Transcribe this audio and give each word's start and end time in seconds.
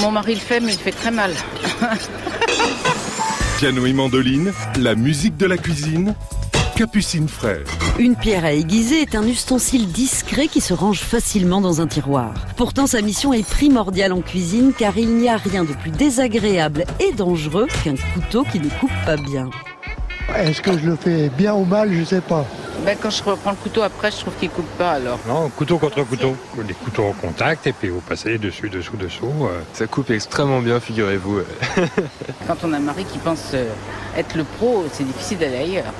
Mon 0.00 0.10
mari 0.10 0.34
le 0.34 0.40
fait, 0.40 0.60
mais 0.60 0.72
il 0.72 0.78
fait 0.78 0.92
très 0.92 1.10
mal. 1.10 1.32
Piano 3.58 3.86
et 3.86 3.92
mandoline, 3.92 4.52
la 4.78 4.94
musique 4.94 5.36
de 5.38 5.46
la 5.46 5.56
cuisine, 5.56 6.14
Capucine 6.76 7.26
Frère. 7.26 7.64
Une 7.98 8.14
pierre 8.14 8.44
à 8.44 8.52
aiguiser 8.52 9.00
est 9.00 9.14
un 9.14 9.26
ustensile 9.26 9.88
discret 9.88 10.48
qui 10.48 10.60
se 10.60 10.74
range 10.74 11.00
facilement 11.00 11.62
dans 11.62 11.80
un 11.80 11.86
tiroir. 11.86 12.34
Pourtant, 12.56 12.86
sa 12.86 13.00
mission 13.00 13.32
est 13.32 13.48
primordiale 13.48 14.12
en 14.12 14.20
cuisine 14.20 14.74
car 14.76 14.98
il 14.98 15.16
n'y 15.16 15.30
a 15.30 15.38
rien 15.38 15.64
de 15.64 15.72
plus 15.72 15.90
désagréable 15.90 16.84
et 17.00 17.12
dangereux 17.14 17.66
qu'un 17.82 17.94
couteau 18.12 18.44
qui 18.44 18.60
ne 18.60 18.68
coupe 18.68 18.92
pas 19.06 19.16
bien. 19.16 19.48
Est-ce 20.36 20.60
que 20.60 20.76
je 20.76 20.90
le 20.90 20.96
fais 20.96 21.30
bien 21.30 21.54
ou 21.54 21.64
mal 21.64 21.90
Je 21.94 22.04
sais 22.04 22.20
pas. 22.20 22.44
Ben, 22.84 22.96
quand 23.00 23.10
je 23.10 23.22
reprends 23.24 23.50
le 23.50 23.56
couteau 23.56 23.82
après, 23.82 24.10
je 24.12 24.18
trouve 24.18 24.34
qu'il 24.34 24.48
coupe 24.50 24.68
pas 24.78 24.92
alors. 24.92 25.18
Non, 25.26 25.48
couteau 25.48 25.78
contre 25.78 26.02
couteau. 26.04 26.36
Des 26.66 26.74
couteaux 26.74 27.04
en 27.06 27.12
contact 27.12 27.66
et 27.66 27.72
puis 27.72 27.88
vous 27.88 28.00
passez 28.00 28.38
dessus, 28.38 28.68
dessous, 28.68 28.96
dessous. 28.96 29.26
euh. 29.42 29.60
Ça 29.72 29.86
coupe 29.86 30.10
extrêmement 30.10 30.60
bien, 30.60 30.78
figurez-vous. 30.78 31.40
Quand 32.46 32.56
on 32.64 32.72
a 32.72 32.76
un 32.76 32.80
mari 32.80 33.04
qui 33.04 33.18
pense 33.18 33.50
euh, 33.54 33.68
être 34.16 34.36
le 34.36 34.44
pro, 34.44 34.84
c'est 34.92 35.04
difficile 35.04 35.38
d'aller 35.38 35.56
ailleurs. 35.56 35.92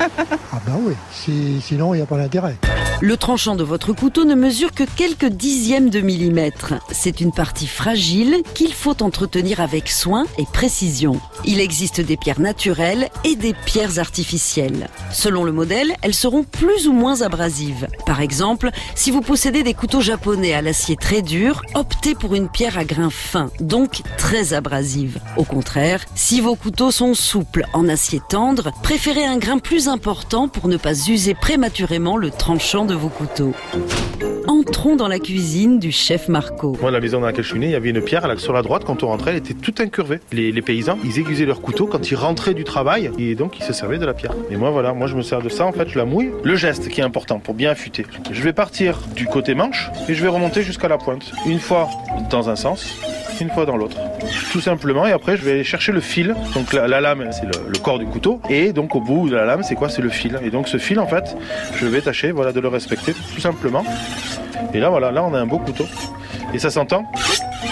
Ah 0.00 0.60
ben 0.66 0.78
oui, 0.80 0.94
si- 1.12 1.60
sinon 1.60 1.92
il 1.92 1.98
n'y 1.98 2.02
a 2.02 2.06
pas 2.06 2.16
d'intérêt. 2.16 2.56
Le 3.02 3.16
tranchant 3.16 3.56
de 3.56 3.64
votre 3.64 3.94
couteau 3.94 4.26
ne 4.26 4.34
mesure 4.34 4.72
que 4.72 4.84
quelques 4.84 5.24
dixièmes 5.24 5.88
de 5.88 6.00
millimètre. 6.00 6.74
C'est 6.90 7.22
une 7.22 7.32
partie 7.32 7.66
fragile 7.66 8.42
qu'il 8.52 8.74
faut 8.74 9.02
entretenir 9.02 9.60
avec 9.60 9.88
soin 9.88 10.26
et 10.36 10.44
précision. 10.44 11.18
Il 11.46 11.60
existe 11.60 12.02
des 12.02 12.18
pierres 12.18 12.40
naturelles 12.40 13.08
et 13.24 13.36
des 13.36 13.54
pierres 13.54 13.98
artificielles. 13.98 14.90
Selon 15.12 15.44
le 15.44 15.52
modèle, 15.52 15.94
elles 16.02 16.12
seront 16.12 16.44
plus 16.44 16.88
ou 16.88 16.92
moins 16.92 17.22
abrasives. 17.22 17.88
Par 18.04 18.20
exemple, 18.20 18.68
si 18.94 19.10
vous 19.10 19.22
possédez 19.22 19.62
des 19.62 19.72
couteaux 19.72 20.02
japonais 20.02 20.52
à 20.52 20.60
l'acier 20.60 20.96
très 20.96 21.22
dur, 21.22 21.62
optez 21.74 22.14
pour 22.14 22.34
une 22.34 22.50
pierre 22.50 22.76
à 22.76 22.84
grain 22.84 23.08
fin, 23.08 23.50
donc 23.60 24.02
très 24.18 24.52
abrasive. 24.52 25.20
Au 25.38 25.44
contraire, 25.44 26.04
si 26.14 26.42
vos 26.42 26.54
couteaux 26.54 26.90
sont 26.90 27.14
souples 27.14 27.64
en 27.72 27.88
acier 27.88 28.20
tendre, 28.28 28.72
préférez 28.82 29.24
un 29.24 29.38
grain 29.38 29.56
plus 29.56 29.88
important 29.88 30.48
pour 30.48 30.68
ne 30.68 30.76
pas 30.76 31.08
user 31.08 31.32
prématurément 31.32 32.18
le 32.18 32.30
tranchant 32.30 32.89
vos 32.94 33.08
couteaux. 33.08 33.52
Entrons 34.46 34.96
dans 34.96 35.08
la 35.08 35.18
cuisine 35.18 35.78
du 35.78 35.92
chef 35.92 36.28
Marco. 36.28 36.76
Moi, 36.80 36.90
la 36.90 37.00
maison 37.00 37.20
dans 37.20 37.26
laquelle 37.26 37.44
je 37.44 37.50
suis 37.50 37.58
né, 37.58 37.66
il 37.66 37.72
y 37.72 37.74
avait 37.74 37.90
une 37.90 38.00
pierre, 38.02 38.26
sur 38.38 38.52
la 38.52 38.62
droite, 38.62 38.84
quand 38.84 39.02
on 39.02 39.08
rentrait, 39.08 39.32
elle 39.32 39.36
était 39.36 39.54
toute 39.54 39.80
incurvée. 39.80 40.20
Les, 40.32 40.52
les 40.52 40.62
paysans, 40.62 40.98
ils 41.04 41.18
aiguisaient 41.18 41.46
leur 41.46 41.60
couteau 41.60 41.86
quand 41.86 42.10
ils 42.10 42.14
rentraient 42.14 42.54
du 42.54 42.64
travail, 42.64 43.10
et 43.18 43.34
donc 43.34 43.58
ils 43.58 43.64
se 43.64 43.72
servaient 43.72 43.98
de 43.98 44.06
la 44.06 44.14
pierre. 44.14 44.34
Et 44.50 44.56
moi, 44.56 44.70
voilà, 44.70 44.92
moi 44.92 45.06
je 45.06 45.16
me 45.16 45.22
sers 45.22 45.40
de 45.40 45.48
ça, 45.48 45.66
en 45.66 45.72
fait, 45.72 45.88
je 45.88 45.98
la 45.98 46.04
mouille. 46.04 46.30
Le 46.42 46.56
geste 46.56 46.88
qui 46.88 47.00
est 47.00 47.04
important 47.04 47.38
pour 47.38 47.54
bien 47.54 47.70
affûter. 47.70 48.06
Je 48.30 48.42
vais 48.42 48.52
partir 48.52 48.98
du 49.14 49.26
côté 49.26 49.54
manche, 49.54 49.90
et 50.08 50.14
je 50.14 50.22
vais 50.22 50.28
remonter 50.28 50.62
jusqu'à 50.62 50.88
la 50.88 50.98
pointe. 50.98 51.32
Une 51.46 51.60
fois 51.60 51.88
dans 52.30 52.50
un 52.50 52.56
sens, 52.56 52.96
une 53.40 53.50
fois 53.50 53.66
dans 53.66 53.76
l'autre. 53.76 53.96
Tout 54.52 54.60
simplement, 54.60 55.06
et 55.06 55.12
après, 55.12 55.36
je 55.36 55.42
vais 55.42 55.52
aller 55.52 55.64
chercher 55.64 55.92
le 55.92 56.00
fil. 56.00 56.34
Donc 56.54 56.72
la, 56.72 56.88
la 56.88 57.00
lame, 57.00 57.28
c'est 57.32 57.44
le, 57.46 57.68
le 57.68 57.78
corps 57.78 57.98
du 57.98 58.06
couteau, 58.06 58.40
et 58.48 58.72
donc 58.72 58.94
au 58.94 59.00
bout 59.00 59.28
de 59.28 59.36
la 59.36 59.44
lame, 59.44 59.62
c'est 59.62 59.74
quoi? 59.74 59.88
C'est 59.88 60.02
le 60.02 60.10
fil. 60.10 60.38
Et 60.44 60.50
donc 60.50 60.68
ce 60.68 60.76
fil, 60.78 60.98
en 60.98 61.06
fait, 61.06 61.36
je 61.76 61.86
vais 61.86 62.00
tâcher, 62.00 62.32
voilà, 62.32 62.52
de 62.52 62.60
le 62.60 62.68
respecter, 62.68 63.12
tout 63.34 63.40
simplement. 63.40 63.84
Et 64.74 64.78
là, 64.80 64.90
voilà, 64.90 65.10
là, 65.10 65.24
on 65.24 65.34
a 65.34 65.38
un 65.40 65.46
beau 65.46 65.58
couteau. 65.58 65.86
Et 66.52 66.58
ça 66.58 66.70
s'entend 66.70 67.04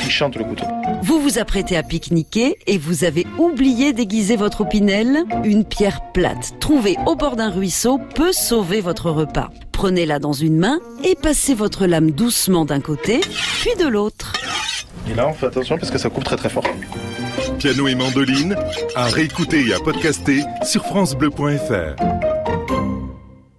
Il 0.04 0.10
chante 0.10 0.36
le 0.36 0.44
couteau. 0.44 0.64
Vous 1.02 1.20
vous 1.20 1.38
apprêtez 1.38 1.76
à 1.76 1.82
pique-niquer 1.82 2.56
et 2.66 2.78
vous 2.78 3.04
avez 3.04 3.26
oublié 3.38 3.92
d'aiguiser 3.92 4.36
votre 4.36 4.62
opinel 4.62 5.24
Une 5.44 5.64
pierre 5.64 6.00
plate 6.12 6.54
trouvée 6.60 6.96
au 7.06 7.14
bord 7.16 7.36
d'un 7.36 7.50
ruisseau 7.50 7.98
peut 8.14 8.32
sauver 8.32 8.80
votre 8.80 9.10
repas. 9.10 9.50
Prenez-la 9.72 10.18
dans 10.18 10.32
une 10.32 10.58
main 10.58 10.80
et 11.04 11.14
passez 11.14 11.54
votre 11.54 11.86
lame 11.86 12.10
doucement 12.10 12.64
d'un 12.64 12.80
côté, 12.80 13.20
puis 13.60 13.76
de 13.78 13.86
l'autre. 13.86 14.32
Et 15.10 15.14
là, 15.14 15.28
on 15.28 15.32
fait 15.32 15.46
attention 15.46 15.78
parce 15.78 15.90
que 15.90 15.98
ça 15.98 16.10
coupe 16.10 16.24
très 16.24 16.36
très 16.36 16.48
fort. 16.48 16.64
Piano 17.58 17.88
et 17.88 17.94
mandoline, 17.94 18.56
à 18.94 19.06
réécouter 19.06 19.66
et 19.66 19.74
à 19.74 19.78
podcaster 19.78 20.42
sur 20.62 20.84
FranceBleu.fr. 20.84 22.27